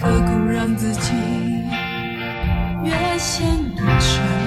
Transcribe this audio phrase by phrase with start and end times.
[0.00, 1.12] 何苦让自己
[2.84, 3.46] 越陷
[3.76, 4.43] 越深？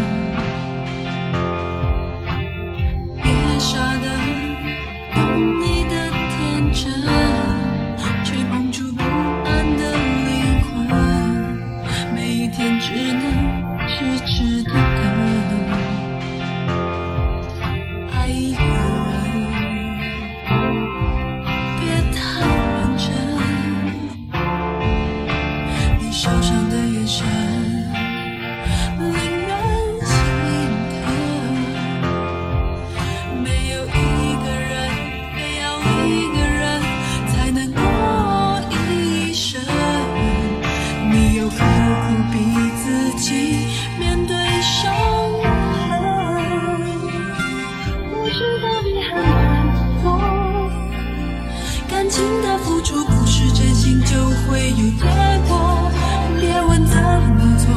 [52.57, 54.15] 付出不是真心就
[54.47, 55.05] 会有结
[55.47, 55.91] 果
[56.39, 57.67] 别问怎么做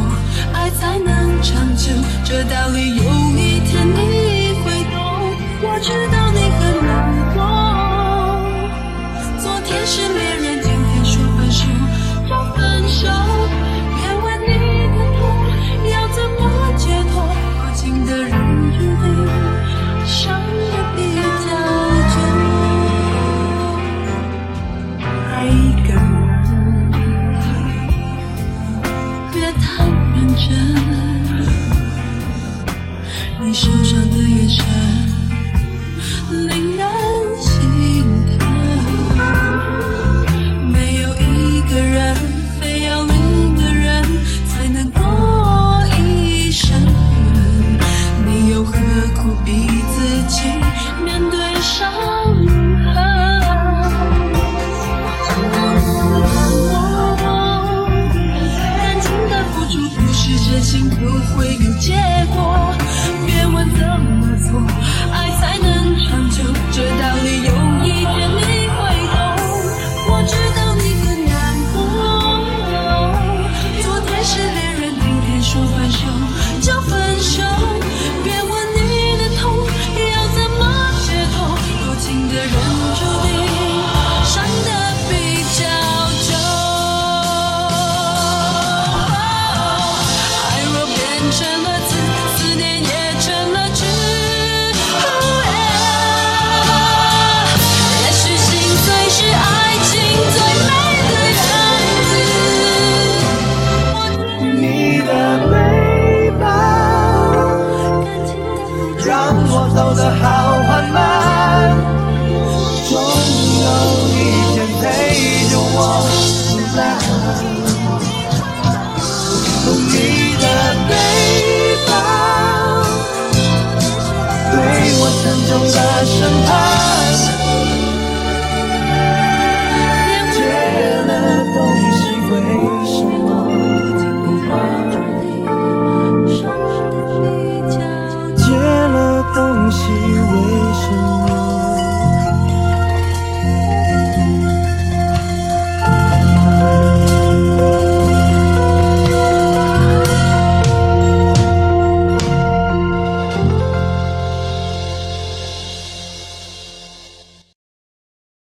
[0.53, 1.93] 爱才能长久
[2.25, 3.03] 这道理有
[3.37, 5.01] 一天你会懂。
[5.63, 6.50] 我知道你
[33.43, 35.10] 你受伤的眼神。